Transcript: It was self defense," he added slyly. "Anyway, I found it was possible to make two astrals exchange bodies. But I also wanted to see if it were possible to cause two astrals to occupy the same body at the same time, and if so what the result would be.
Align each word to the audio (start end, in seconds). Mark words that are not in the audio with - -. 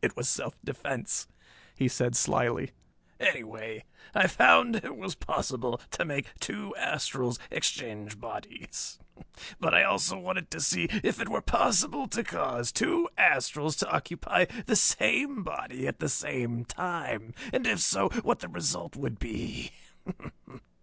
It 0.00 0.16
was 0.16 0.30
self 0.30 0.56
defense," 0.64 1.28
he 1.76 1.84
added 1.84 2.16
slyly. 2.16 2.70
"Anyway, 3.20 3.84
I 4.14 4.26
found 4.26 4.76
it 4.76 4.96
was 4.96 5.14
possible 5.14 5.78
to 5.90 6.06
make 6.06 6.28
two 6.40 6.74
astrals 6.78 7.38
exchange 7.50 8.18
bodies. 8.18 8.98
But 9.60 9.74
I 9.74 9.82
also 9.84 10.16
wanted 10.18 10.50
to 10.52 10.60
see 10.62 10.84
if 11.04 11.20
it 11.20 11.28
were 11.28 11.42
possible 11.42 12.08
to 12.08 12.24
cause 12.24 12.72
two 12.72 13.10
astrals 13.18 13.76
to 13.80 13.92
occupy 13.94 14.46
the 14.64 14.74
same 14.74 15.42
body 15.42 15.86
at 15.86 15.98
the 15.98 16.08
same 16.08 16.64
time, 16.64 17.34
and 17.52 17.66
if 17.66 17.80
so 17.80 18.08
what 18.22 18.38
the 18.38 18.48
result 18.48 18.96
would 18.96 19.18
be. 19.18 19.72